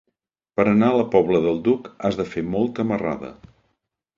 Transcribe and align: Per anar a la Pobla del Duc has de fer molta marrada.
Per 0.59 0.63
anar 0.69 0.87
a 0.93 0.95
la 0.99 1.03
Pobla 1.15 1.41
del 1.43 1.61
Duc 1.67 1.91
has 2.09 2.17
de 2.23 2.25
fer 2.33 2.45
molta 2.57 2.87
marrada. 2.93 3.31